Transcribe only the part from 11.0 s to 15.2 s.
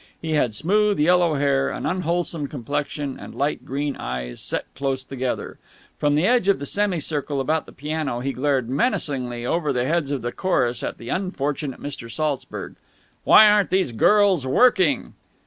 unfortunate Mr. Saltzburg. "Why aren't these girls working?"